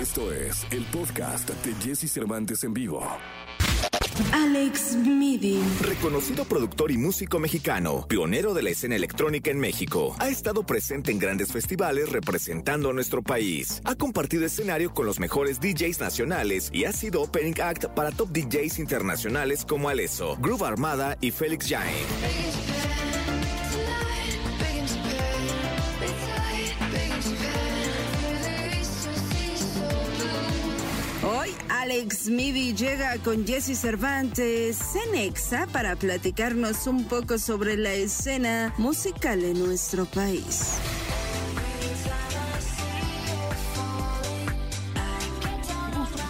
Esto 0.00 0.32
es 0.32 0.66
el 0.70 0.82
podcast 0.86 1.50
de 1.50 1.74
Jesse 1.74 2.10
Cervantes 2.10 2.64
en 2.64 2.72
vivo. 2.72 3.06
Alex 4.32 4.96
Midi. 4.96 5.60
Reconocido 5.82 6.46
productor 6.46 6.90
y 6.90 6.96
músico 6.96 7.38
mexicano, 7.38 8.06
pionero 8.08 8.54
de 8.54 8.62
la 8.62 8.70
escena 8.70 8.96
electrónica 8.96 9.50
en 9.50 9.58
México, 9.58 10.16
ha 10.18 10.30
estado 10.30 10.64
presente 10.64 11.10
en 11.12 11.18
grandes 11.18 11.52
festivales 11.52 12.08
representando 12.08 12.88
a 12.88 12.92
nuestro 12.94 13.22
país. 13.22 13.82
Ha 13.84 13.94
compartido 13.94 14.46
escenario 14.46 14.94
con 14.94 15.04
los 15.04 15.20
mejores 15.20 15.60
DJs 15.60 16.00
nacionales 16.00 16.70
y 16.72 16.86
ha 16.86 16.92
sido 16.92 17.20
opening 17.20 17.60
act 17.62 17.84
para 17.88 18.10
top 18.10 18.30
DJs 18.30 18.78
internacionales 18.78 19.66
como 19.68 19.90
Alesso, 19.90 20.38
Groove 20.40 20.62
Armada 20.62 21.18
y 21.20 21.30
Félix 21.30 21.68
Jain. 21.68 21.92
Alex 31.90 32.28
Midi 32.28 32.72
llega 32.72 33.18
con 33.18 33.44
Jesse 33.44 33.76
Cervantes 33.76 34.78
Cenexa 34.78 35.66
para 35.72 35.96
platicarnos 35.96 36.86
un 36.86 37.02
poco 37.08 37.36
sobre 37.36 37.76
la 37.76 37.92
escena 37.92 38.72
musical 38.78 39.42
en 39.42 39.58
nuestro 39.58 40.04
país. 40.04 40.78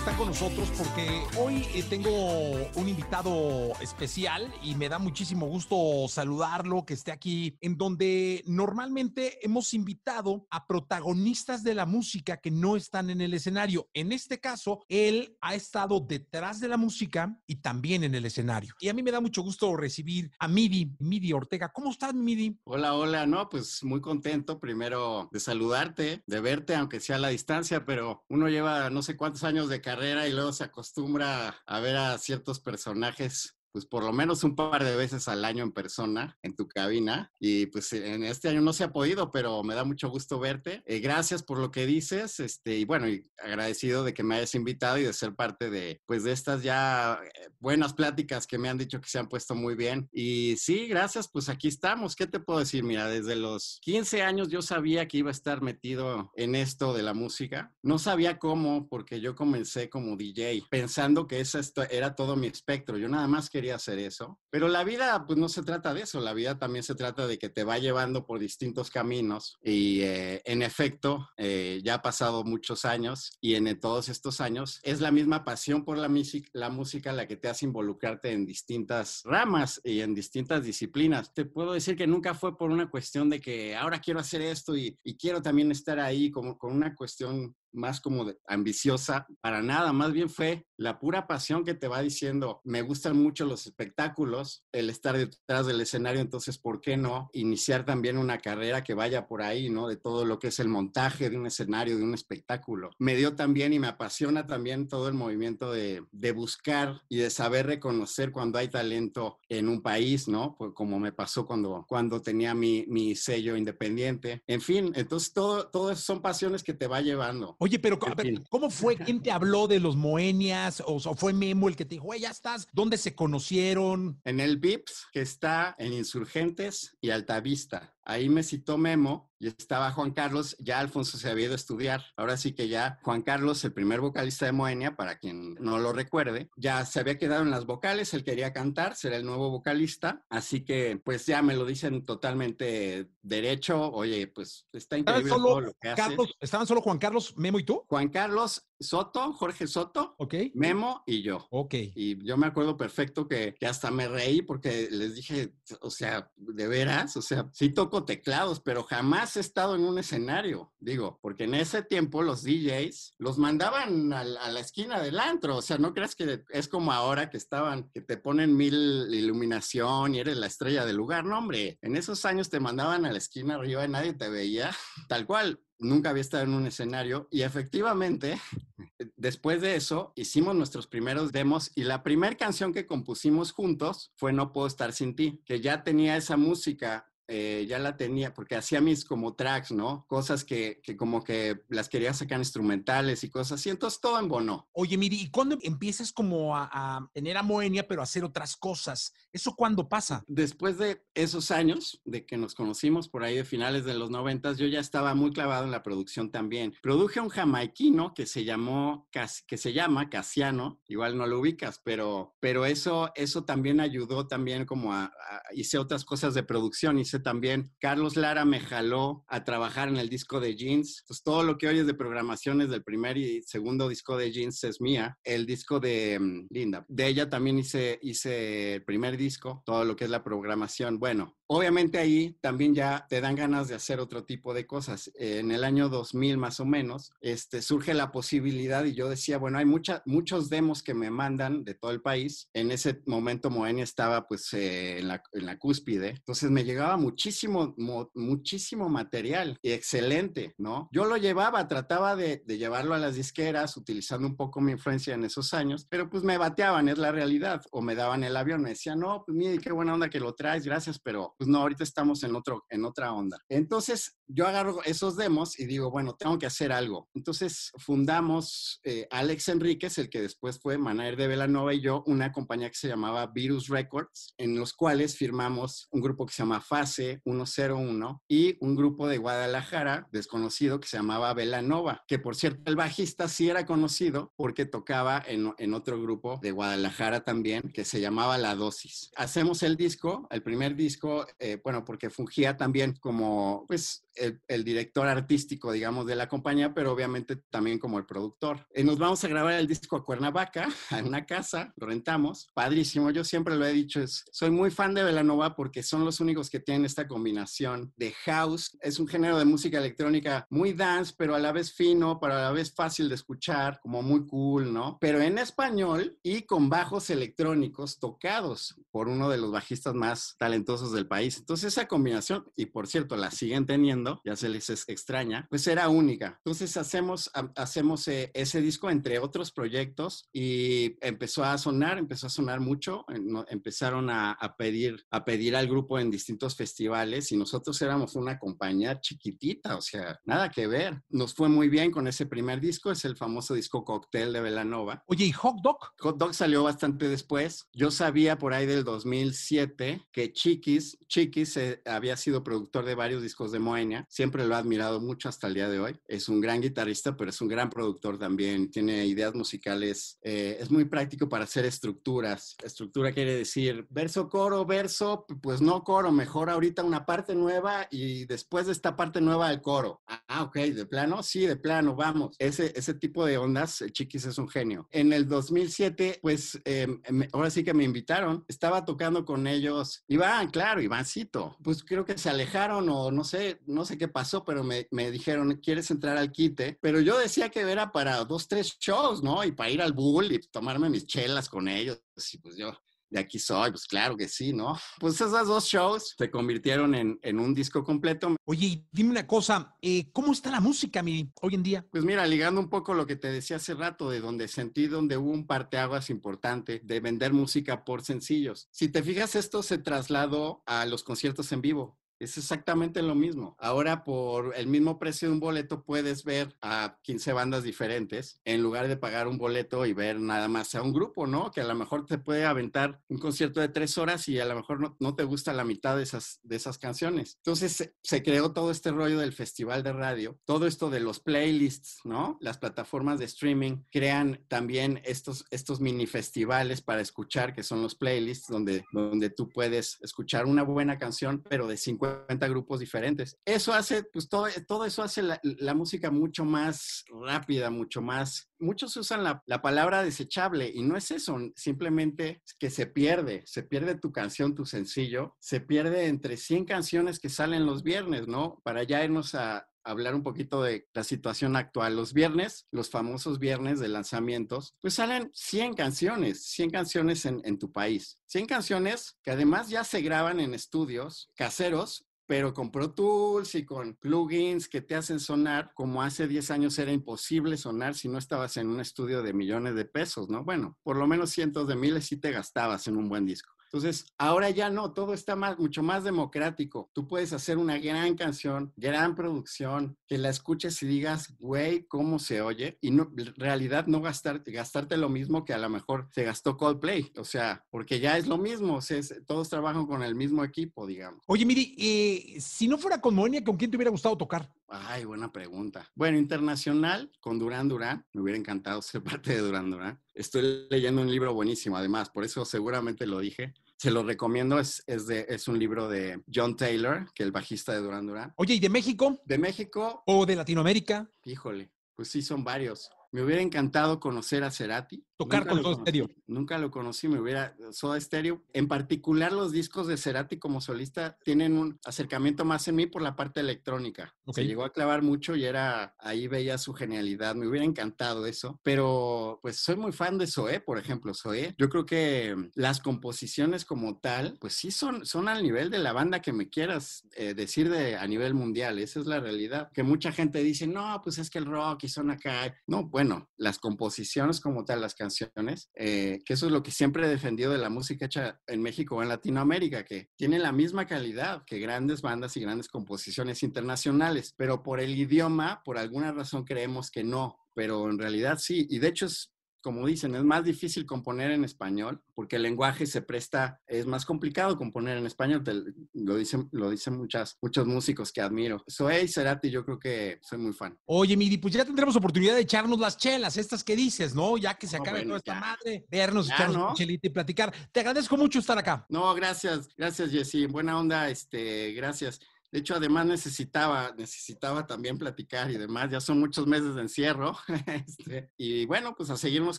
Está 0.00 0.16
con 0.16 0.28
nosotros 0.28 0.66
porque 0.78 1.22
hoy 1.38 1.62
eh, 1.74 1.84
tengo 1.90 2.70
un 2.74 2.88
invitado 2.88 3.72
especial 3.82 4.50
y 4.62 4.74
me 4.74 4.88
da 4.88 4.98
muchísimo 4.98 5.44
gusto 5.46 6.08
saludarlo, 6.08 6.86
que 6.86 6.94
esté 6.94 7.12
aquí, 7.12 7.58
en 7.60 7.76
donde 7.76 8.42
normalmente 8.46 9.38
hemos 9.42 9.74
invitado 9.74 10.46
a 10.50 10.66
protagonistas 10.66 11.62
de 11.62 11.74
la 11.74 11.84
música 11.84 12.38
que 12.38 12.50
no 12.50 12.76
están 12.76 13.10
en 13.10 13.20
el 13.20 13.34
escenario. 13.34 13.90
En 13.92 14.10
este 14.12 14.40
caso, 14.40 14.80
él 14.88 15.36
ha 15.42 15.54
estado 15.54 16.00
detrás 16.00 16.60
de 16.60 16.68
la 16.68 16.78
música 16.78 17.36
y 17.46 17.56
también 17.56 18.02
en 18.02 18.14
el 18.14 18.24
escenario. 18.24 18.72
Y 18.80 18.88
a 18.88 18.94
mí 18.94 19.02
me 19.02 19.12
da 19.12 19.20
mucho 19.20 19.42
gusto 19.42 19.76
recibir 19.76 20.30
a 20.38 20.48
Midi, 20.48 20.96
Midi 20.98 21.34
Ortega. 21.34 21.72
¿Cómo 21.74 21.90
estás, 21.90 22.14
Midi? 22.14 22.58
Hola, 22.64 22.94
hola, 22.94 23.26
no, 23.26 23.50
pues 23.50 23.84
muy 23.84 24.00
contento 24.00 24.60
primero 24.60 25.28
de 25.30 25.40
saludarte, 25.40 26.22
de 26.26 26.40
verte, 26.40 26.74
aunque 26.74 27.00
sea 27.00 27.16
a 27.16 27.18
la 27.18 27.28
distancia, 27.28 27.84
pero 27.84 28.24
uno 28.30 28.48
lleva 28.48 28.88
no 28.88 29.02
sé 29.02 29.14
cuántos 29.14 29.44
años 29.44 29.68
de 29.68 29.82
carrera 29.82 29.90
y 30.02 30.32
luego 30.32 30.52
se 30.52 30.64
acostumbra 30.64 31.62
a 31.66 31.80
ver 31.80 31.96
a 31.96 32.16
ciertos 32.16 32.58
personajes 32.58 33.59
pues 33.72 33.86
por 33.86 34.04
lo 34.04 34.12
menos 34.12 34.44
un 34.44 34.56
par 34.56 34.84
de 34.84 34.96
veces 34.96 35.28
al 35.28 35.44
año 35.44 35.62
en 35.62 35.72
persona, 35.72 36.38
en 36.42 36.54
tu 36.54 36.68
cabina. 36.68 37.32
Y 37.38 37.66
pues 37.66 37.92
en 37.92 38.24
este 38.24 38.48
año 38.48 38.60
no 38.60 38.72
se 38.72 38.84
ha 38.84 38.92
podido, 38.92 39.30
pero 39.30 39.62
me 39.62 39.74
da 39.74 39.84
mucho 39.84 40.08
gusto 40.10 40.38
verte. 40.38 40.82
Eh, 40.86 41.00
gracias 41.00 41.42
por 41.42 41.58
lo 41.58 41.70
que 41.70 41.86
dices, 41.86 42.40
este, 42.40 42.76
y 42.76 42.84
bueno, 42.84 43.08
y 43.08 43.26
agradecido 43.38 44.04
de 44.04 44.14
que 44.14 44.22
me 44.22 44.36
hayas 44.36 44.54
invitado 44.54 44.98
y 44.98 45.04
de 45.04 45.12
ser 45.12 45.34
parte 45.34 45.70
de, 45.70 46.00
pues 46.06 46.24
de 46.24 46.32
estas 46.32 46.62
ya 46.62 47.20
eh, 47.22 47.48
buenas 47.58 47.94
pláticas 47.94 48.46
que 48.46 48.58
me 48.58 48.68
han 48.68 48.78
dicho 48.78 49.00
que 49.00 49.08
se 49.08 49.18
han 49.18 49.28
puesto 49.28 49.54
muy 49.54 49.74
bien. 49.74 50.08
Y 50.12 50.56
sí, 50.56 50.86
gracias, 50.88 51.28
pues 51.28 51.48
aquí 51.48 51.68
estamos. 51.68 52.16
¿Qué 52.16 52.26
te 52.26 52.40
puedo 52.40 52.58
decir? 52.58 52.84
Mira, 52.84 53.08
desde 53.08 53.36
los 53.36 53.78
15 53.82 54.22
años 54.22 54.48
yo 54.48 54.62
sabía 54.62 55.06
que 55.08 55.18
iba 55.18 55.30
a 55.30 55.32
estar 55.32 55.62
metido 55.62 56.30
en 56.36 56.54
esto 56.54 56.94
de 56.94 57.02
la 57.02 57.14
música. 57.14 57.72
No 57.82 57.98
sabía 57.98 58.38
cómo, 58.38 58.88
porque 58.88 59.20
yo 59.20 59.34
comencé 59.34 59.88
como 59.88 60.16
DJ, 60.16 60.64
pensando 60.70 61.26
que 61.26 61.40
eso 61.40 61.60
era 61.90 62.14
todo 62.14 62.36
mi 62.36 62.46
espectro. 62.46 62.98
Yo 62.98 63.08
nada 63.08 63.28
más 63.28 63.50
que 63.50 63.59
quería 63.60 63.74
hacer 63.74 63.98
eso. 63.98 64.40
Pero 64.48 64.68
la 64.68 64.84
vida, 64.84 65.26
pues 65.26 65.38
no 65.38 65.50
se 65.50 65.62
trata 65.62 65.92
de 65.92 66.02
eso. 66.02 66.18
La 66.20 66.32
vida 66.32 66.58
también 66.58 66.82
se 66.82 66.94
trata 66.94 67.26
de 67.26 67.38
que 67.38 67.50
te 67.50 67.62
va 67.62 67.78
llevando 67.78 68.24
por 68.24 68.38
distintos 68.38 68.90
caminos. 68.90 69.58
Y 69.62 70.00
eh, 70.00 70.40
en 70.46 70.62
efecto, 70.62 71.28
eh, 71.36 71.82
ya 71.84 71.96
ha 71.96 72.02
pasado 72.02 72.42
muchos 72.42 72.86
años 72.86 73.32
y 73.42 73.56
en 73.56 73.78
todos 73.78 74.08
estos 74.08 74.40
años 74.40 74.80
es 74.82 75.02
la 75.02 75.10
misma 75.10 75.44
pasión 75.44 75.84
por 75.84 75.98
la, 75.98 76.10
la 76.54 76.70
música 76.70 77.12
la 77.12 77.28
que 77.28 77.36
te 77.36 77.48
hace 77.48 77.66
involucrarte 77.66 78.32
en 78.32 78.46
distintas 78.46 79.20
ramas 79.24 79.78
y 79.84 80.00
en 80.00 80.14
distintas 80.14 80.64
disciplinas. 80.64 81.34
Te 81.34 81.44
puedo 81.44 81.74
decir 81.74 81.96
que 81.96 82.06
nunca 82.06 82.32
fue 82.32 82.56
por 82.56 82.70
una 82.70 82.88
cuestión 82.88 83.28
de 83.28 83.40
que 83.40 83.76
ahora 83.76 84.00
quiero 84.00 84.20
hacer 84.20 84.40
esto 84.40 84.74
y, 84.74 84.98
y 85.04 85.18
quiero 85.18 85.42
también 85.42 85.70
estar 85.70 86.00
ahí 86.00 86.30
como 86.30 86.56
con 86.56 86.72
una 86.72 86.94
cuestión 86.94 87.54
más 87.72 88.00
como 88.00 88.32
ambiciosa, 88.46 89.26
para 89.40 89.62
nada, 89.62 89.92
más 89.92 90.12
bien 90.12 90.28
fue 90.28 90.66
la 90.76 90.98
pura 90.98 91.26
pasión 91.26 91.64
que 91.64 91.74
te 91.74 91.88
va 91.88 92.00
diciendo, 92.00 92.60
me 92.64 92.82
gustan 92.82 93.16
mucho 93.16 93.44
los 93.44 93.66
espectáculos, 93.66 94.64
el 94.72 94.88
estar 94.88 95.16
detrás 95.16 95.66
del 95.66 95.80
escenario, 95.80 96.20
entonces, 96.20 96.58
¿por 96.58 96.80
qué 96.80 96.96
no 96.96 97.28
iniciar 97.32 97.84
también 97.84 98.16
una 98.16 98.38
carrera 98.38 98.82
que 98.82 98.94
vaya 98.94 99.26
por 99.26 99.42
ahí, 99.42 99.68
¿no? 99.68 99.88
De 99.88 99.96
todo 99.96 100.24
lo 100.24 100.38
que 100.38 100.48
es 100.48 100.58
el 100.58 100.68
montaje 100.68 101.28
de 101.28 101.36
un 101.36 101.46
escenario, 101.46 101.96
de 101.96 102.04
un 102.04 102.14
espectáculo. 102.14 102.90
Me 102.98 103.14
dio 103.14 103.34
también 103.36 103.72
y 103.72 103.78
me 103.78 103.88
apasiona 103.88 104.46
también 104.46 104.88
todo 104.88 105.08
el 105.08 105.14
movimiento 105.14 105.70
de, 105.70 106.04
de 106.12 106.32
buscar 106.32 107.02
y 107.08 107.18
de 107.18 107.30
saber 107.30 107.66
reconocer 107.66 108.32
cuando 108.32 108.58
hay 108.58 108.68
talento 108.68 109.38
en 109.48 109.68
un 109.68 109.82
país, 109.82 110.28
¿no? 110.28 110.54
Pues 110.56 110.72
como 110.74 110.98
me 110.98 111.12
pasó 111.12 111.46
cuando, 111.46 111.84
cuando 111.88 112.22
tenía 112.22 112.54
mi, 112.54 112.84
mi 112.88 113.14
sello 113.14 113.56
independiente. 113.56 114.42
En 114.46 114.60
fin, 114.60 114.92
entonces 114.94 115.32
todo, 115.32 115.68
todo 115.68 115.94
son 115.96 116.22
pasiones 116.22 116.62
que 116.62 116.74
te 116.74 116.86
va 116.86 117.00
llevando. 117.00 117.56
Oye, 117.62 117.78
pero 117.78 117.98
a 118.06 118.14
ver, 118.14 118.42
¿cómo 118.48 118.70
fue? 118.70 118.96
¿Quién 118.96 119.22
te 119.22 119.30
habló 119.30 119.68
de 119.68 119.80
los 119.80 119.94
Moenias? 119.94 120.82
¿O, 120.86 120.98
fue 121.14 121.34
Memo 121.34 121.68
el 121.68 121.76
que 121.76 121.84
te 121.84 121.96
dijo, 121.96 122.06
güey, 122.06 122.20
ya 122.20 122.30
estás? 122.30 122.66
¿Dónde 122.72 122.96
se 122.96 123.14
conocieron? 123.14 124.18
En 124.24 124.40
el 124.40 124.56
VIPS, 124.56 125.08
que 125.12 125.20
está 125.20 125.76
en 125.78 125.92
Insurgentes 125.92 126.96
y 127.02 127.10
Altavista. 127.10 127.94
Ahí 128.10 128.28
me 128.28 128.42
citó 128.42 128.76
Memo 128.76 129.30
y 129.38 129.46
estaba 129.46 129.92
Juan 129.92 130.10
Carlos, 130.10 130.56
ya 130.58 130.80
Alfonso 130.80 131.16
se 131.16 131.30
había 131.30 131.44
ido 131.44 131.52
a 131.52 131.56
estudiar. 131.56 132.04
Ahora 132.16 132.36
sí 132.36 132.52
que 132.54 132.66
ya 132.66 132.98
Juan 133.04 133.22
Carlos, 133.22 133.64
el 133.64 133.72
primer 133.72 134.00
vocalista 134.00 134.46
de 134.46 134.52
Moenia, 134.52 134.96
para 134.96 135.18
quien 135.18 135.54
no 135.54 135.78
lo 135.78 135.92
recuerde, 135.92 136.50
ya 136.56 136.84
se 136.84 136.98
había 136.98 137.18
quedado 137.18 137.42
en 137.42 137.52
las 137.52 137.66
vocales, 137.66 138.12
él 138.12 138.24
quería 138.24 138.52
cantar, 138.52 138.96
será 138.96 139.16
el 139.16 139.24
nuevo 139.24 139.48
vocalista, 139.48 140.24
así 140.28 140.64
que 140.64 141.00
pues 141.04 141.24
ya 141.24 141.40
me 141.40 141.54
lo 141.54 141.64
dicen 141.64 142.04
totalmente 142.04 143.12
derecho, 143.22 143.92
oye, 143.92 144.26
pues 144.26 144.66
está 144.72 144.98
increíble 144.98 145.30
todo 145.30 145.60
lo 145.60 145.72
que 145.80 145.94
Carlos. 145.94 146.36
¿Estaban 146.40 146.66
solo 146.66 146.80
Juan 146.80 146.98
Carlos, 146.98 147.36
Memo 147.36 147.60
y 147.60 147.64
tú? 147.64 147.84
Juan 147.88 148.08
Carlos 148.08 148.69
Soto, 148.80 149.32
Jorge 149.34 149.66
Soto, 149.66 150.14
okay. 150.18 150.50
Memo 150.54 151.02
y 151.06 151.22
yo. 151.22 151.46
Ok. 151.50 151.74
Y 151.94 152.24
yo 152.24 152.36
me 152.36 152.46
acuerdo 152.46 152.76
perfecto 152.76 153.28
que, 153.28 153.54
que 153.58 153.66
hasta 153.66 153.90
me 153.90 154.08
reí 154.08 154.42
porque 154.42 154.88
les 154.90 155.14
dije, 155.14 155.54
o 155.80 155.90
sea, 155.90 156.30
de 156.36 156.66
veras, 156.66 157.16
o 157.16 157.22
sea, 157.22 157.48
sí 157.52 157.70
toco 157.70 158.04
teclados, 158.04 158.60
pero 158.60 158.82
jamás 158.82 159.36
he 159.36 159.40
estado 159.40 159.74
en 159.74 159.84
un 159.84 159.98
escenario, 159.98 160.72
digo, 160.78 161.18
porque 161.20 161.44
en 161.44 161.54
ese 161.54 161.82
tiempo 161.82 162.22
los 162.22 162.42
DJs 162.42 163.14
los 163.18 163.38
mandaban 163.38 164.12
a, 164.12 164.20
a, 164.20 164.50
la 164.50 164.60
esquina 164.60 165.00
del 165.00 165.18
antro, 165.18 165.56
o 165.56 165.62
sea, 165.62 165.78
no 165.78 165.92
creas 165.92 166.14
que 166.14 166.42
es 166.48 166.68
como 166.68 166.92
ahora 166.92 167.30
que 167.30 167.36
estaban, 167.36 167.90
que 167.90 168.00
te 168.00 168.16
ponen 168.16 168.56
mil 168.56 169.08
iluminación 169.12 170.14
y 170.14 170.20
eres 170.20 170.36
la 170.36 170.46
estrella 170.46 170.84
del 170.84 170.96
lugar, 170.96 171.24
no 171.24 171.38
hombre, 171.38 171.78
en 171.82 171.96
esos 171.96 172.24
años 172.24 172.50
te 172.50 172.60
mandaban 172.60 173.04
a 173.04 173.12
la 173.12 173.18
esquina 173.18 173.54
arriba 173.54 173.84
y 173.84 173.88
nadie 173.88 174.14
te 174.14 174.28
veía, 174.28 174.70
tal 175.08 175.26
cual, 175.26 175.60
nunca 175.80 176.10
había 176.10 176.20
estado 176.20 176.44
en 176.44 176.54
un 176.54 176.66
escenario 176.66 177.26
y 177.30 177.42
efectivamente, 177.42 178.38
después 179.16 179.60
de 179.60 179.76
eso, 179.76 180.12
hicimos 180.14 180.54
nuestros 180.54 180.86
primeros 180.86 181.32
demos 181.32 181.72
y 181.74 181.84
la 181.84 182.02
primera 182.02 182.36
canción 182.36 182.72
que 182.72 182.86
compusimos 182.86 183.52
juntos 183.52 184.12
fue 184.16 184.32
No 184.32 184.52
puedo 184.52 184.66
estar 184.66 184.92
sin 184.92 185.16
ti, 185.16 185.42
que 185.44 185.60
ya 185.60 185.82
tenía 185.82 186.16
esa 186.16 186.36
música 186.36 187.10
eh, 187.32 187.64
ya 187.68 187.78
la 187.78 187.96
tenía, 187.96 188.34
porque 188.34 188.56
hacía 188.56 188.80
mis 188.80 189.04
como 189.04 189.36
tracks, 189.36 189.70
¿no? 189.70 190.04
Cosas 190.08 190.44
que, 190.44 190.80
que, 190.82 190.96
como 190.96 191.22
que 191.22 191.62
las 191.68 191.88
quería 191.88 192.12
sacar 192.12 192.40
instrumentales 192.40 193.22
y 193.22 193.30
cosas 193.30 193.60
así, 193.60 193.70
entonces 193.70 194.00
todo 194.00 194.18
en 194.18 194.26
bono. 194.26 194.68
Oye, 194.72 194.98
Miri, 194.98 195.20
¿y 195.20 195.30
cuándo 195.30 195.56
empiezas 195.62 196.12
como 196.12 196.56
a, 196.56 196.68
a 196.72 197.08
tener 197.14 197.36
a 197.36 197.44
Moenia, 197.44 197.86
pero 197.86 198.00
a 198.00 198.04
hacer 198.04 198.24
otras 198.24 198.56
cosas? 198.56 199.12
¿Eso 199.32 199.54
cuándo 199.54 199.88
pasa? 199.88 200.24
Después 200.26 200.76
de 200.76 201.04
esos 201.14 201.52
años, 201.52 202.00
de 202.04 202.26
que 202.26 202.36
nos 202.36 202.56
conocimos 202.56 203.08
por 203.08 203.22
ahí 203.22 203.36
de 203.36 203.44
finales 203.44 203.84
de 203.84 203.94
los 203.94 204.10
noventas, 204.10 204.58
yo 204.58 204.66
ya 204.66 204.80
estaba 204.80 205.14
muy 205.14 205.32
clavado 205.32 205.64
en 205.64 205.70
la 205.70 205.84
producción 205.84 206.32
también. 206.32 206.74
Produje 206.82 207.20
un 207.20 207.28
jamaiquino 207.28 208.12
que 208.12 208.26
se 208.26 208.44
llamó, 208.44 209.08
que 209.46 209.56
se 209.56 209.72
llama 209.72 210.10
Casiano, 210.10 210.80
igual 210.88 211.16
no 211.16 211.28
lo 211.28 211.38
ubicas, 211.38 211.80
pero, 211.84 212.34
pero 212.40 212.66
eso, 212.66 213.12
eso 213.14 213.44
también 213.44 213.78
ayudó 213.78 214.26
también 214.26 214.64
como 214.66 214.92
a, 214.92 215.04
a 215.04 215.42
hice 215.54 215.78
otras 215.78 216.04
cosas 216.04 216.34
de 216.34 216.42
producción, 216.42 216.98
hice 216.98 217.19
también, 217.20 217.72
Carlos 217.78 218.16
Lara 218.16 218.44
me 218.44 218.60
jaló 218.60 219.24
a 219.28 219.44
trabajar 219.44 219.88
en 219.88 219.96
el 219.96 220.08
disco 220.08 220.40
de 220.40 220.56
Jeans. 220.56 221.04
Pues 221.06 221.22
todo 221.22 221.42
lo 221.42 221.58
que 221.58 221.68
oyes 221.68 221.86
de 221.86 221.94
programaciones 221.94 222.70
del 222.70 222.82
primer 222.82 223.16
y 223.16 223.42
segundo 223.42 223.88
disco 223.88 224.16
de 224.16 224.32
Jeans 224.32 224.62
es 224.64 224.80
mía. 224.80 225.18
El 225.24 225.46
disco 225.46 225.80
de 225.80 226.18
um, 226.20 226.46
Linda, 226.50 226.84
de 226.88 227.06
ella 227.06 227.28
también 227.28 227.58
hice, 227.58 227.98
hice 228.02 228.74
el 228.74 228.84
primer 228.84 229.16
disco, 229.16 229.62
todo 229.64 229.84
lo 229.84 229.96
que 229.96 230.04
es 230.04 230.10
la 230.10 230.24
programación. 230.24 230.98
Bueno, 230.98 231.36
obviamente 231.46 231.98
ahí 231.98 232.36
también 232.40 232.74
ya 232.74 233.06
te 233.08 233.20
dan 233.20 233.34
ganas 233.34 233.68
de 233.68 233.74
hacer 233.74 233.98
otro 234.00 234.24
tipo 234.24 234.54
de 234.54 234.66
cosas. 234.66 235.10
En 235.16 235.50
el 235.50 235.64
año 235.64 235.88
2000 235.88 236.38
más 236.38 236.60
o 236.60 236.64
menos, 236.64 237.12
este, 237.20 237.60
surge 237.62 237.92
la 237.94 238.12
posibilidad 238.12 238.84
y 238.84 238.94
yo 238.94 239.08
decía, 239.08 239.38
bueno, 239.38 239.58
hay 239.58 239.64
mucha, 239.64 240.02
muchos 240.06 240.48
demos 240.48 240.82
que 240.82 240.94
me 240.94 241.10
mandan 241.10 241.64
de 241.64 241.74
todo 241.74 241.90
el 241.90 242.02
país. 242.02 242.48
En 242.54 242.70
ese 242.70 243.02
momento 243.06 243.50
Moenia 243.50 243.84
estaba 243.84 244.28
pues 244.28 244.52
eh, 244.52 244.98
en, 244.98 245.08
la, 245.08 245.22
en 245.32 245.46
la 245.46 245.58
cúspide, 245.58 246.10
entonces 246.10 246.50
me 246.50 246.64
llegaba 246.64 246.96
muchísimo, 247.10 247.74
muchísimo 248.14 248.88
material 248.88 249.58
y 249.62 249.72
excelente, 249.72 250.54
¿no? 250.58 250.88
Yo 250.92 251.04
lo 251.04 251.16
llevaba, 251.16 251.66
trataba 251.66 252.14
de, 252.14 252.42
de, 252.46 252.58
llevarlo 252.58 252.94
a 252.94 252.98
las 252.98 253.16
disqueras 253.16 253.76
utilizando 253.76 254.28
un 254.28 254.36
poco 254.36 254.60
mi 254.60 254.72
influencia 254.72 255.14
en 255.14 255.24
esos 255.24 255.52
años, 255.54 255.86
pero 255.88 256.08
pues 256.08 256.22
me 256.22 256.38
bateaban, 256.38 256.88
es 256.88 256.98
la 256.98 257.10
realidad, 257.10 257.62
o 257.72 257.82
me 257.82 257.94
daban 257.94 258.22
el 258.22 258.36
avión, 258.36 258.62
me 258.62 258.70
decían, 258.70 259.00
no, 259.00 259.24
pues 259.26 259.36
mire, 259.36 259.58
qué 259.58 259.72
buena 259.72 259.94
onda 259.94 260.08
que 260.08 260.20
lo 260.20 260.34
traes, 260.34 260.64
gracias, 260.64 261.00
pero 261.00 261.34
pues 261.36 261.48
no, 261.48 261.58
ahorita 261.58 261.82
estamos 261.82 262.22
en, 262.22 262.36
otro, 262.36 262.64
en 262.68 262.84
otra 262.84 263.12
onda. 263.12 263.38
Entonces 263.48 264.16
yo 264.32 264.46
agarro 264.46 264.82
esos 264.84 265.16
demos 265.16 265.58
y 265.58 265.66
digo, 265.66 265.90
bueno, 265.90 266.14
tengo 266.14 266.38
que 266.38 266.46
hacer 266.46 266.72
algo. 266.72 267.08
Entonces 267.14 267.72
fundamos 267.78 268.80
eh, 268.84 269.06
Alex 269.10 269.48
Enríquez, 269.48 269.98
el 269.98 270.10
que 270.10 270.20
después 270.20 270.60
fue 270.60 270.78
manager 270.78 271.16
de 271.16 271.26
Velanova 271.28 271.74
y 271.74 271.80
yo, 271.80 272.02
una 272.06 272.32
compañía 272.32 272.70
que 272.70 272.76
se 272.76 272.88
llamaba 272.88 273.26
Virus 273.26 273.68
Records, 273.68 274.34
en 274.38 274.58
los 274.58 274.72
cuales 274.72 275.16
firmamos 275.16 275.88
un 275.90 276.00
grupo 276.00 276.26
que 276.26 276.32
se 276.32 276.42
llama 276.42 276.60
Fase 276.60 277.20
101 277.24 278.22
y 278.28 278.56
un 278.60 278.76
grupo 278.76 279.08
de 279.08 279.18
Guadalajara 279.18 280.08
desconocido 280.12 280.80
que 280.80 280.88
se 280.88 280.96
llamaba 280.96 281.34
Velanova, 281.34 282.04
que 282.06 282.18
por 282.18 282.36
cierto 282.36 282.70
el 282.70 282.76
bajista 282.76 283.28
sí 283.28 283.48
era 283.48 283.66
conocido 283.66 284.32
porque 284.36 284.66
tocaba 284.66 285.22
en, 285.26 285.52
en 285.58 285.74
otro 285.74 286.00
grupo 286.00 286.38
de 286.42 286.52
Guadalajara 286.52 287.24
también 287.24 287.70
que 287.72 287.84
se 287.84 288.00
llamaba 288.00 288.38
La 288.38 288.54
Dosis. 288.54 289.10
Hacemos 289.16 289.62
el 289.62 289.76
disco, 289.76 290.26
el 290.30 290.42
primer 290.42 290.76
disco, 290.76 291.26
eh, 291.38 291.60
bueno, 291.62 291.84
porque 291.84 292.10
fungía 292.10 292.56
también 292.56 292.94
como, 293.00 293.64
pues, 293.66 294.06
el, 294.48 294.64
director 294.64 295.06
artístico, 295.06 295.72
digamos, 295.72 296.06
de 296.06 296.16
la 296.16 296.28
compañía, 296.28 296.74
pero 296.74 296.92
obviamente 296.92 297.36
también 297.36 297.78
como 297.78 297.98
el 297.98 298.06
productor. 298.06 298.66
Y 298.74 298.84
nos 298.84 298.98
vamos 298.98 299.24
a 299.24 299.28
grabar 299.28 299.54
el 299.54 299.66
disco 299.66 299.96
a 299.96 300.04
Cuernavaca, 300.04 300.68
en 300.90 301.06
una 301.06 301.26
casa, 301.26 301.72
lo 301.76 301.86
rentamos, 301.86 302.50
padrísimo. 302.54 303.10
Yo 303.10 303.24
siempre 303.24 303.56
lo 303.56 303.66
he 303.66 303.72
dicho, 303.72 304.00
es, 304.00 304.24
soy 304.30 304.50
muy 304.50 304.70
fan 304.70 304.94
de 304.94 305.02
Velanova 305.02 305.54
porque 305.54 305.82
son 305.82 306.04
los 306.04 306.20
únicos 306.20 306.50
que 306.50 306.60
tienen 306.60 306.84
esta 306.84 307.08
combinación 307.08 307.92
de 307.96 308.12
house. 308.24 308.76
Es 308.80 308.98
un 308.98 309.08
género 309.08 309.38
de 309.38 309.44
música 309.44 309.78
electrónica 309.78 310.46
muy 310.50 310.72
dance, 310.72 311.14
pero 311.16 311.34
a 311.34 311.38
la 311.38 311.52
vez 311.52 311.72
fino, 311.72 312.18
pero 312.20 312.34
a 312.34 312.42
la 312.42 312.52
vez 312.52 312.72
fácil 312.74 313.08
de 313.08 313.14
escuchar, 313.14 313.80
como 313.82 314.02
muy 314.02 314.26
cool, 314.26 314.72
¿no? 314.72 314.98
Pero 315.00 315.20
en 315.20 315.38
español 315.38 316.18
y 316.22 316.42
con 316.42 316.68
bajos 316.68 317.10
electrónicos 317.10 317.98
tocados 317.98 318.76
por 318.90 319.08
uno 319.08 319.28
de 319.28 319.38
los 319.38 319.50
bajistas 319.50 319.94
más 319.94 320.36
talentosos 320.38 320.92
del 320.92 321.06
país. 321.06 321.38
Entonces 321.38 321.72
esa 321.72 321.88
combinación, 321.88 322.44
y 322.56 322.66
por 322.66 322.86
cierto, 322.86 323.16
la 323.16 323.30
siguen 323.30 323.66
teniendo, 323.66 324.09
ya 324.24 324.36
se 324.36 324.48
les 324.48 324.70
extraña, 324.88 325.46
pues 325.50 325.66
era 325.66 325.88
única. 325.88 326.38
Entonces 326.38 326.76
hacemos, 326.76 327.30
hacemos 327.56 328.06
eh, 328.08 328.30
ese 328.34 328.60
disco 328.60 328.90
entre 328.90 329.18
otros 329.18 329.52
proyectos 329.52 330.28
y 330.32 330.96
empezó 331.00 331.44
a 331.44 331.58
sonar, 331.58 331.98
empezó 331.98 332.26
a 332.26 332.30
sonar 332.30 332.60
mucho, 332.60 333.04
empezaron 333.48 334.10
a, 334.10 334.36
pedir, 334.58 335.04
a 335.10 335.24
pedir 335.24 335.56
al 335.56 335.68
grupo 335.68 335.98
en 335.98 336.10
distintos 336.10 336.56
festivales 336.56 337.32
y 337.32 337.36
nosotros 337.36 337.80
éramos 337.82 338.16
una 338.16 338.38
compañía 338.38 339.00
chiquitita, 339.00 339.76
o 339.76 339.82
sea, 339.82 340.18
nada 340.24 340.50
que 340.50 340.66
ver. 340.66 341.02
Nos 341.08 341.34
fue 341.34 341.48
muy 341.48 341.68
bien 341.68 341.90
con 341.90 342.06
ese 342.06 342.26
primer 342.26 342.60
disco, 342.60 342.90
es 342.90 343.04
el 343.04 343.16
famoso 343.16 343.54
disco 343.54 343.84
Cocktail 343.84 344.32
de 344.32 344.40
Velanova. 344.40 345.02
Oye, 345.06 345.26
¿y 345.26 345.32
Hot 345.32 345.56
Dog? 345.62 345.78
Hot 345.98 346.18
Dog 346.18 346.34
salió 346.34 346.62
bastante 346.62 347.08
después. 347.08 347.68
Yo 347.72 347.90
sabía 347.90 348.38
por 348.38 348.54
ahí 348.54 348.66
del 348.66 348.84
2007 348.84 350.06
que 350.12 350.32
Chiquis, 350.32 350.98
Chiquis 351.06 351.56
eh, 351.56 351.82
había 351.86 352.16
sido 352.16 352.42
productor 352.42 352.84
de 352.84 352.94
varios 352.94 353.22
discos 353.22 353.52
de 353.52 353.58
Moenia 353.58 353.99
Siempre 354.08 354.46
lo 354.46 354.54
he 354.54 354.58
admirado 354.58 355.00
mucho 355.00 355.28
hasta 355.28 355.46
el 355.46 355.54
día 355.54 355.68
de 355.68 355.80
hoy. 355.80 355.98
Es 356.06 356.28
un 356.28 356.40
gran 356.40 356.60
guitarrista, 356.60 357.16
pero 357.16 357.30
es 357.30 357.40
un 357.40 357.48
gran 357.48 357.70
productor 357.70 358.18
también. 358.18 358.70
Tiene 358.70 359.06
ideas 359.06 359.34
musicales. 359.34 360.18
Eh, 360.22 360.58
es 360.60 360.70
muy 360.70 360.84
práctico 360.84 361.28
para 361.28 361.44
hacer 361.44 361.64
estructuras. 361.64 362.56
Estructura 362.62 363.12
quiere 363.12 363.34
decir 363.34 363.86
verso, 363.90 364.28
coro, 364.28 364.64
verso, 364.64 365.26
pues 365.42 365.60
no 365.60 365.82
coro. 365.84 366.12
Mejor 366.12 366.50
ahorita 366.50 366.82
una 366.82 367.06
parte 367.06 367.34
nueva 367.34 367.86
y 367.90 368.24
después 368.26 368.66
de 368.66 368.72
esta 368.72 368.96
parte 368.96 369.20
nueva 369.20 369.50
el 369.50 369.60
coro. 369.60 370.02
Ah, 370.06 370.42
ok, 370.44 370.56
de 370.56 370.86
plano. 370.86 371.22
Sí, 371.22 371.46
de 371.46 371.56
plano, 371.56 371.94
vamos. 371.94 372.36
Ese, 372.38 372.72
ese 372.76 372.94
tipo 372.94 373.24
de 373.24 373.38
ondas, 373.38 373.84
Chiquis 373.92 374.24
es 374.26 374.38
un 374.38 374.48
genio. 374.48 374.88
En 374.90 375.12
el 375.12 375.28
2007, 375.28 376.18
pues 376.22 376.60
em, 376.64 377.00
ahora 377.32 377.50
sí 377.50 377.64
que 377.64 377.74
me 377.74 377.84
invitaron. 377.84 378.44
Estaba 378.48 378.84
tocando 378.84 379.24
con 379.24 379.46
ellos. 379.46 380.04
Iván, 380.08 380.50
claro, 380.50 380.80
Ivancito. 380.80 381.56
Pues 381.62 381.82
creo 381.82 382.04
que 382.04 382.18
se 382.18 382.30
alejaron 382.30 382.88
o 382.88 383.10
no 383.10 383.24
sé, 383.24 383.60
no 383.66 383.79
sé 383.84 383.98
qué 383.98 384.08
pasó, 384.08 384.44
pero 384.44 384.64
me, 384.64 384.86
me, 384.90 385.10
dijeron, 385.10 385.60
¿quieres 385.62 385.90
entrar 385.90 386.16
al 386.16 386.32
quite? 386.32 386.78
Pero 386.80 387.00
yo 387.00 387.18
decía 387.18 387.50
que 387.50 387.60
era 387.60 387.92
para 387.92 388.24
dos, 388.24 388.48
tres 388.48 388.76
shows, 388.78 389.22
¿no? 389.22 389.44
Y 389.44 389.52
para 389.52 389.70
ir 389.70 389.82
al 389.82 389.92
Bull 389.92 390.32
y 390.32 390.40
tomarme 390.50 390.90
mis 390.90 391.06
chelas 391.06 391.48
con 391.48 391.68
ellos. 391.68 392.00
Y 392.32 392.38
pues 392.38 392.56
yo, 392.56 392.72
de 393.10 393.18
aquí 393.18 393.38
soy, 393.38 393.70
pues 393.70 393.86
claro 393.86 394.16
que 394.16 394.28
sí, 394.28 394.52
¿no? 394.52 394.78
Pues 394.98 395.14
esos 395.16 395.46
dos 395.46 395.64
shows 395.64 396.14
se 396.16 396.30
convirtieron 396.30 396.94
en, 396.94 397.18
en 397.22 397.40
un 397.40 397.52
disco 397.52 397.82
completo. 397.84 398.36
Oye, 398.44 398.86
dime 398.92 399.10
una 399.10 399.26
cosa, 399.26 399.74
eh, 399.82 400.10
¿cómo 400.12 400.32
está 400.32 400.50
la 400.50 400.60
música 400.60 401.02
mi, 401.02 401.30
hoy 401.42 401.54
en 401.54 401.62
día? 401.62 401.86
Pues 401.90 402.04
mira, 402.04 402.26
ligando 402.26 402.60
un 402.60 402.70
poco 402.70 402.94
lo 402.94 403.06
que 403.06 403.16
te 403.16 403.30
decía 403.30 403.56
hace 403.56 403.74
rato, 403.74 404.10
de 404.10 404.20
donde 404.20 404.46
sentí 404.48 404.86
donde 404.86 405.16
hubo 405.16 405.32
un 405.32 405.46
parteaguas 405.46 406.08
importante 406.08 406.80
de 406.84 407.00
vender 407.00 407.32
música 407.32 407.84
por 407.84 408.02
sencillos. 408.02 408.68
Si 408.70 408.88
te 408.88 409.02
fijas, 409.02 409.34
esto 409.34 409.62
se 409.62 409.78
trasladó 409.78 410.62
a 410.66 410.86
los 410.86 411.02
conciertos 411.02 411.50
en 411.52 411.62
vivo. 411.62 411.99
Es 412.20 412.36
exactamente 412.36 413.00
lo 413.00 413.14
mismo. 413.14 413.56
Ahora 413.58 414.04
por 414.04 414.54
el 414.54 414.66
mismo 414.66 414.98
precio 414.98 415.28
de 415.28 415.34
un 415.34 415.40
boleto 415.40 415.84
puedes 415.84 416.22
ver 416.22 416.54
a 416.60 416.98
15 417.00 417.32
bandas 417.32 417.62
diferentes 417.64 418.42
en 418.44 418.62
lugar 418.62 418.88
de 418.88 418.98
pagar 418.98 419.26
un 419.26 419.38
boleto 419.38 419.86
y 419.86 419.94
ver 419.94 420.20
nada 420.20 420.46
más 420.46 420.74
a 420.74 420.82
un 420.82 420.92
grupo, 420.92 421.26
¿no? 421.26 421.50
Que 421.50 421.62
a 421.62 421.64
lo 421.64 421.74
mejor 421.74 422.04
te 422.04 422.18
puede 422.18 422.44
aventar 422.44 423.00
un 423.08 423.16
concierto 423.16 423.60
de 423.60 423.70
tres 423.70 423.96
horas 423.96 424.28
y 424.28 424.38
a 424.38 424.44
lo 424.44 424.54
mejor 424.54 424.94
no, 425.00 425.16
te 425.16 425.24
gusta 425.24 425.54
la 425.54 425.64
mitad 425.64 425.96
de 425.96 426.02
esas, 426.02 426.40
de 426.42 426.56
esas 426.56 426.76
canciones. 426.76 427.36
Entonces 427.38 427.90
se, 428.02 428.22
creó 428.22 428.52
todo 428.52 428.70
este 428.70 428.90
rollo 428.90 429.18
del 429.18 429.32
festival 429.32 429.82
de 429.82 429.94
radio, 429.94 430.38
todo 430.44 430.66
esto 430.66 430.90
de 430.90 431.00
los 431.00 431.20
playlists, 431.20 432.00
¿no? 432.04 432.36
Las 432.42 432.58
plataformas 432.58 433.18
de 433.18 433.24
streaming 433.24 433.84
crean 433.90 434.44
también 434.48 435.00
estos, 435.04 435.46
estos 435.50 435.80
mini 435.80 436.06
festivales 436.06 436.82
para 436.82 437.00
escuchar, 437.00 437.54
que 437.54 437.62
son 437.62 437.80
los 437.80 437.94
playlists, 437.94 438.48
donde, 438.48 438.84
donde 438.92 439.30
tú 439.30 439.48
puedes 439.48 439.98
escuchar 440.02 440.44
una 440.44 440.64
buena 440.64 440.98
canción, 440.98 441.42
pero 441.48 441.66
de 441.66 441.78
50 441.78 442.09
grupos 442.48 442.80
diferentes. 442.80 443.38
Eso 443.44 443.72
hace, 443.72 444.04
pues 444.04 444.28
todo, 444.28 444.46
todo 444.66 444.84
eso 444.84 445.02
hace 445.02 445.22
la, 445.22 445.74
música 445.74 446.10
mucho 446.10 446.44
más 446.44 447.04
rápida, 447.08 447.70
mucho 447.70 448.02
más... 448.02 448.50
Muchos 448.58 448.96
usan 448.96 449.24
la, 449.24 449.42
la, 449.46 449.62
palabra 449.62 450.02
desechable 450.02 450.70
y 450.74 450.82
no 450.82 450.96
es 450.96 451.10
eso, 451.10 451.38
simplemente 451.54 452.42
que 452.58 452.68
se 452.68 452.86
pierde, 452.86 453.42
se 453.46 453.62
pierde 453.62 453.94
tu 453.94 454.12
canción, 454.12 454.54
tu 454.54 454.66
sencillo, 454.66 455.36
se 455.38 455.60
pierde 455.60 456.06
entre 456.06 456.36
100 456.36 456.66
canciones 456.66 457.18
que 457.18 457.30
salen 457.30 457.64
los 457.64 457.82
viernes, 457.82 458.28
¿no? 458.28 458.60
Para 458.62 458.82
ya 458.82 459.02
irnos 459.02 459.34
a, 459.34 459.69
hablar 459.84 460.14
un 460.14 460.22
poquito 460.22 460.62
de 460.62 460.88
la 460.92 461.04
situación 461.04 461.56
actual. 461.56 461.96
Los 461.96 462.12
viernes, 462.12 462.66
los 462.70 462.90
famosos 462.90 463.38
viernes 463.38 463.80
de 463.80 463.88
lanzamientos, 463.88 464.74
pues 464.80 464.94
salen 464.94 465.30
100 465.34 465.74
canciones, 465.74 466.42
100 466.44 466.70
canciones 466.70 467.26
en, 467.26 467.58
tu 467.58 467.72
país. 467.72 468.18
100 468.26 468.46
canciones 468.46 469.18
que 469.22 469.30
además 469.30 469.68
ya 469.68 469.84
se 469.84 470.00
graban 470.00 470.40
en 470.40 470.54
estudios 470.54 471.30
caseros 471.36 472.06
pero 472.26 472.54
con 472.54 472.70
Pro 472.70 472.92
Tools 472.92 473.56
y 473.56 473.64
con 473.64 473.96
plugins 473.96 474.68
que 474.68 474.80
te 474.80 474.94
hacen 474.94 475.18
sonar 475.18 475.72
como 475.74 476.00
hace 476.00 476.28
10 476.28 476.52
años 476.52 476.78
era 476.78 476.92
imposible 476.92 477.56
sonar 477.56 477.96
si 477.96 478.08
no 478.08 478.18
estabas 478.18 478.56
en 478.56 478.68
un 478.68 478.78
estudio 478.78 479.24
de 479.24 479.32
millones 479.32 479.74
de 479.74 479.84
pesos, 479.84 480.28
¿no? 480.28 480.44
Bueno, 480.44 480.78
por 480.84 480.96
lo 480.96 481.08
menos 481.08 481.30
cientos 481.30 481.66
de 481.66 481.74
miles 481.74 482.06
sí 482.06 482.18
te 482.18 482.30
gastabas 482.30 482.86
en 482.86 482.96
un 482.96 483.08
buen 483.08 483.26
disco. 483.26 483.52
Entonces, 483.72 484.06
ahora 484.18 484.50
ya 484.50 484.68
no, 484.68 484.92
todo 484.92 485.14
está 485.14 485.36
más, 485.36 485.56
mucho 485.56 485.80
más 485.84 486.02
democrático. 486.02 486.90
Tú 486.92 487.06
puedes 487.06 487.32
hacer 487.32 487.56
una 487.56 487.78
gran 487.78 488.16
canción, 488.16 488.72
gran 488.76 489.14
producción, 489.14 489.96
que 490.08 490.18
la 490.18 490.28
escuches 490.28 490.82
y 490.82 490.88
digas, 490.88 491.36
güey, 491.38 491.86
¿cómo 491.86 492.18
se 492.18 492.42
oye? 492.42 492.78
Y 492.80 492.90
no, 492.90 493.12
en 493.16 493.32
realidad 493.36 493.86
no 493.86 494.00
gastarte, 494.00 494.50
gastarte 494.50 494.96
lo 494.96 495.08
mismo 495.08 495.44
que 495.44 495.54
a 495.54 495.58
lo 495.58 495.68
mejor 495.68 496.08
se 496.10 496.24
gastó 496.24 496.56
Coldplay. 496.56 497.12
O 497.16 497.22
sea, 497.22 497.64
porque 497.70 498.00
ya 498.00 498.18
es 498.18 498.26
lo 498.26 498.38
mismo, 498.38 498.74
o 498.74 498.80
sea, 498.80 499.00
todos 499.24 499.48
trabajan 499.48 499.86
con 499.86 500.02
el 500.02 500.16
mismo 500.16 500.42
equipo, 500.42 500.84
digamos. 500.84 501.22
Oye, 501.28 501.46
Miri, 501.46 501.76
eh, 501.78 502.40
si 502.40 502.66
no 502.66 502.76
fuera 502.76 503.00
con 503.00 503.14
Moenia, 503.14 503.44
¿con 503.44 503.56
quién 503.56 503.70
te 503.70 503.76
hubiera 503.76 503.92
gustado 503.92 504.16
tocar? 504.16 504.52
Ay, 504.72 505.04
buena 505.04 505.32
pregunta. 505.32 505.90
Bueno, 505.96 506.16
internacional, 506.16 507.10
con 507.18 507.40
Durán 507.40 507.68
Durán, 507.68 508.06
me 508.12 508.20
hubiera 508.20 508.38
encantado 508.38 508.80
ser 508.82 509.02
parte 509.02 509.32
de 509.32 509.40
Durán 509.40 509.70
Durán. 509.70 510.00
Estoy 510.14 510.68
leyendo 510.70 511.02
un 511.02 511.10
libro 511.10 511.34
buenísimo, 511.34 511.76
además, 511.76 512.10
por 512.10 512.24
eso 512.24 512.44
seguramente 512.44 513.04
lo 513.06 513.18
dije. 513.18 513.52
Se 513.76 513.90
lo 513.90 514.04
recomiendo, 514.04 514.60
es, 514.60 514.84
es, 514.86 515.06
de, 515.06 515.26
es 515.28 515.48
un 515.48 515.58
libro 515.58 515.88
de 515.88 516.22
John 516.32 516.56
Taylor, 516.56 517.10
que 517.14 517.24
es 517.24 517.26
el 517.26 517.32
bajista 517.32 517.72
de 517.72 517.80
Duran 517.80 518.06
Duran. 518.06 518.32
Oye, 518.36 518.54
¿y 518.54 518.60
de 518.60 518.68
México? 518.68 519.20
De 519.24 519.38
México. 519.38 520.02
¿O 520.06 520.24
de 520.24 520.36
Latinoamérica? 520.36 521.10
Híjole, 521.24 521.72
pues 521.96 522.08
sí, 522.08 522.22
son 522.22 522.44
varios. 522.44 522.90
Me 523.12 523.22
hubiera 523.22 523.42
encantado 523.42 523.98
conocer 523.98 524.44
a 524.44 524.50
Cerati. 524.50 525.04
Tocar 525.16 525.40
Nunca 525.40 525.62
con 525.62 525.62
Soda. 525.62 525.82
Stereo. 525.82 526.10
Nunca 526.26 526.58
lo 526.58 526.70
conocí, 526.70 527.08
me 527.08 527.20
hubiera. 527.20 527.54
Soda 527.72 528.00
Stereo. 528.00 528.42
En 528.52 528.68
particular, 528.68 529.32
los 529.32 529.52
discos 529.52 529.86
de 529.86 529.96
Cerati 529.96 530.38
como 530.38 530.60
solista 530.60 531.18
tienen 531.24 531.58
un 531.58 531.78
acercamiento 531.84 532.44
más 532.44 532.68
en 532.68 532.76
mí 532.76 532.86
por 532.86 533.02
la 533.02 533.16
parte 533.16 533.40
electrónica. 533.40 534.14
Ok. 534.24 534.36
Se 534.36 534.46
llegó 534.46 534.64
a 534.64 534.72
clavar 534.72 535.02
mucho 535.02 535.36
y 535.36 535.44
era. 535.44 535.94
Ahí 535.98 536.28
veía 536.28 536.56
su 536.56 536.72
genialidad. 536.72 537.34
Me 537.34 537.46
hubiera 537.46 537.66
encantado 537.66 538.26
eso. 538.26 538.58
Pero, 538.62 539.40
pues, 539.42 539.56
soy 539.56 539.76
muy 539.76 539.92
fan 539.92 540.16
de 540.16 540.26
Zoé, 540.26 540.60
por 540.60 540.78
ejemplo. 540.78 541.12
Zoé. 541.12 541.54
Yo 541.58 541.68
creo 541.68 541.84
que 541.84 542.50
las 542.54 542.80
composiciones 542.80 543.64
como 543.64 543.98
tal, 543.98 544.38
pues 544.40 544.54
sí 544.54 544.70
son, 544.70 545.04
son 545.04 545.28
al 545.28 545.42
nivel 545.42 545.70
de 545.70 545.78
la 545.80 545.92
banda 545.92 546.22
que 546.22 546.32
me 546.32 546.48
quieras 546.48 547.06
eh, 547.16 547.34
decir 547.34 547.68
de 547.68 547.96
a 547.96 548.06
nivel 548.06 548.34
mundial. 548.34 548.78
Esa 548.78 549.00
es 549.00 549.06
la 549.06 549.20
realidad. 549.20 549.70
Que 549.74 549.82
mucha 549.82 550.12
gente 550.12 550.42
dice, 550.42 550.66
no, 550.66 551.00
pues 551.02 551.18
es 551.18 551.28
que 551.28 551.38
el 551.38 551.46
rock 551.46 551.84
y 551.84 551.88
son 551.88 552.10
acá. 552.10 552.54
No, 552.66 552.88
bueno, 553.00 553.30
las 553.38 553.58
composiciones 553.58 554.40
como 554.40 554.66
tal, 554.66 554.82
las 554.82 554.94
canciones, 554.94 555.70
eh, 555.74 556.18
que 556.26 556.34
eso 556.34 556.44
es 556.44 556.52
lo 556.52 556.62
que 556.62 556.70
siempre 556.70 557.06
he 557.06 557.08
defendido 557.08 557.50
de 557.50 557.56
la 557.56 557.70
música 557.70 558.04
hecha 558.04 558.38
en 558.46 558.60
México 558.60 558.96
o 558.96 559.02
en 559.02 559.08
Latinoamérica, 559.08 559.86
que 559.86 560.10
tiene 560.16 560.38
la 560.38 560.52
misma 560.52 560.86
calidad 560.86 561.42
que 561.46 561.60
grandes 561.60 562.02
bandas 562.02 562.36
y 562.36 562.40
grandes 562.40 562.68
composiciones 562.68 563.42
internacionales, 563.42 564.34
pero 564.36 564.62
por 564.62 564.80
el 564.80 564.94
idioma, 564.94 565.62
por 565.64 565.78
alguna 565.78 566.12
razón 566.12 566.44
creemos 566.44 566.90
que 566.90 567.02
no, 567.02 567.38
pero 567.54 567.88
en 567.88 567.98
realidad 567.98 568.36
sí, 568.38 568.66
y 568.68 568.80
de 568.80 568.88
hecho 568.88 569.06
es 569.06 569.32
como 569.60 569.86
dicen, 569.86 570.14
es 570.14 570.24
más 570.24 570.44
difícil 570.44 570.86
componer 570.86 571.30
en 571.30 571.44
español 571.44 572.02
porque 572.14 572.36
el 572.36 572.42
lenguaje 572.42 572.86
se 572.86 573.02
presta, 573.02 573.60
es 573.66 573.86
más 573.86 574.04
complicado 574.04 574.56
componer 574.56 574.98
en 574.98 575.06
español, 575.06 575.42
te- 575.44 575.62
lo 575.94 576.16
dicen, 576.16 576.48
lo 576.52 576.70
dicen 576.70 576.96
muchas, 576.96 577.36
muchos 577.40 577.66
músicos 577.66 578.12
que 578.12 578.20
admiro. 578.20 578.62
Soy 578.66 579.08
Cerati, 579.08 579.50
yo 579.50 579.64
creo 579.64 579.78
que 579.78 580.18
soy 580.22 580.38
muy 580.38 580.52
fan. 580.52 580.78
Oye, 580.86 581.16
Midi, 581.16 581.38
pues 581.38 581.54
ya 581.54 581.64
tendremos 581.64 581.96
oportunidad 581.96 582.34
de 582.34 582.40
echarnos 582.42 582.78
las 582.78 582.96
chelas, 582.96 583.36
estas 583.36 583.62
que 583.64 583.76
dices, 583.76 584.14
¿no? 584.14 584.36
Ya 584.36 584.54
que 584.54 584.66
se 584.66 584.76
No, 584.76 584.82
acabe 584.82 584.98
bueno, 585.00 585.08
toda 585.10 585.18
esta 585.18 585.34
ya. 585.34 585.40
madre, 585.40 585.86
vernos, 585.90 586.26
Ya, 586.28 586.34
echarnos 586.34 586.78
¿no? 586.80 586.86
y 586.86 586.98
platicar. 587.10 587.52
Te 587.72 587.80
agradezco 587.80 588.16
mucho 588.16 588.38
estar 588.38 588.58
acá. 588.58 588.86
No, 588.88 589.14
gracias, 589.14 589.68
gracias 589.76 590.10
Jessy, 590.10 590.46
buena 590.46 590.78
onda, 590.78 591.08
este, 591.10 591.72
gracias. 591.72 592.20
De 592.52 592.60
hecho, 592.60 592.74
además 592.74 593.06
necesitaba, 593.06 593.94
necesitaba 593.96 594.66
también 594.66 594.98
platicar 594.98 595.50
y 595.50 595.56
demás. 595.56 595.90
Ya 595.90 596.00
son 596.00 596.18
muchos 596.18 596.46
meses 596.46 596.74
de 596.74 596.82
encierro. 596.82 597.36
este, 597.66 598.30
y 598.36 598.66
bueno, 598.66 598.94
pues 598.96 599.10
a 599.10 599.16
seguirnos 599.16 599.58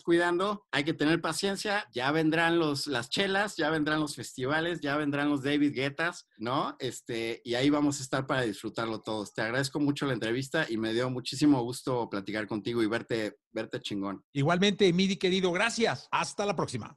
cuidando. 0.00 0.66
Hay 0.70 0.84
que 0.84 0.94
tener 0.94 1.20
paciencia. 1.20 1.86
Ya 1.92 2.10
vendrán 2.12 2.58
los, 2.58 2.86
las 2.86 3.08
chelas, 3.08 3.56
ya 3.56 3.70
vendrán 3.70 4.00
los 4.00 4.14
festivales, 4.14 4.80
ya 4.80 4.96
vendrán 4.96 5.30
los 5.30 5.42
David 5.42 5.74
Guetas, 5.74 6.28
¿no? 6.36 6.76
Este, 6.78 7.40
y 7.44 7.54
ahí 7.54 7.70
vamos 7.70 8.00
a 8.00 8.02
estar 8.02 8.26
para 8.26 8.42
disfrutarlo 8.42 9.00
todos. 9.00 9.32
Te 9.32 9.42
agradezco 9.42 9.80
mucho 9.80 10.06
la 10.06 10.12
entrevista 10.12 10.66
y 10.68 10.76
me 10.76 10.92
dio 10.92 11.08
muchísimo 11.10 11.62
gusto 11.62 12.08
platicar 12.10 12.46
contigo 12.46 12.82
y 12.82 12.86
verte, 12.86 13.38
verte 13.52 13.80
chingón. 13.80 14.24
Igualmente, 14.32 14.92
Midi, 14.92 15.16
querido, 15.16 15.52
gracias. 15.52 16.08
Hasta 16.10 16.46
la 16.46 16.54
próxima. 16.54 16.96